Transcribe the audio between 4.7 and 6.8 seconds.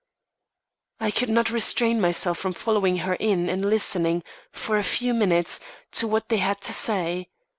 a few minutes, to what they had to